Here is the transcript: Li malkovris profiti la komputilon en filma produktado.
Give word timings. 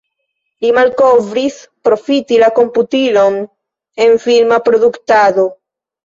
Li 0.63 0.69
malkovris 0.75 1.57
profiti 1.87 2.39
la 2.43 2.49
komputilon 2.55 3.37
en 4.07 4.15
filma 4.23 4.59
produktado. 4.69 5.45